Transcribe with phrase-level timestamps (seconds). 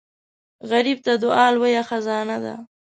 [0.69, 2.53] غریب ته دعا لوی خزانه ده